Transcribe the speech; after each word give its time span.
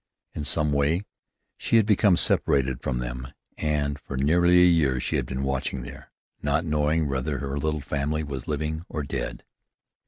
In 0.33 0.45
some 0.45 0.73
way 0.73 1.05
she 1.59 1.75
had 1.75 1.85
become 1.85 2.17
separated 2.17 2.81
from 2.81 2.97
them, 2.97 3.27
and 3.55 3.99
for 3.99 4.17
nearly 4.17 4.59
a 4.63 4.65
year 4.65 4.99
she 4.99 5.15
had 5.17 5.27
been 5.27 5.43
watching 5.43 5.83
there, 5.83 6.11
not 6.41 6.65
knowing 6.65 7.07
whether 7.07 7.37
her 7.37 7.55
little 7.59 7.81
family 7.81 8.23
was 8.23 8.47
living 8.47 8.83
or 8.89 9.03
dead. 9.03 9.43